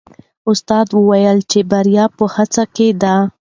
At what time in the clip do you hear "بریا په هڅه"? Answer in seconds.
1.71-2.63